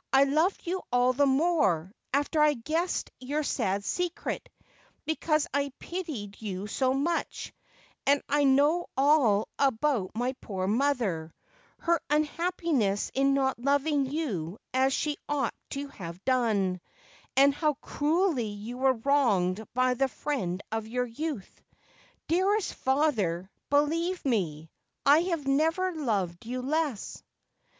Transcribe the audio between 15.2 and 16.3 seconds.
ought to have